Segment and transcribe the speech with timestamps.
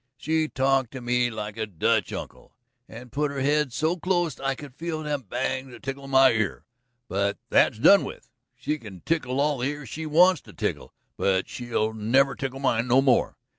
[0.17, 2.55] She talked to me like a Dutch uncle,
[2.89, 6.65] and put her head so clost I could feel them bangs a ticklin' my ear.
[7.07, 11.47] But that's done with; she can tickle all the ears she wants to tickle, but
[11.47, 13.37] she'll never tickle mine no more.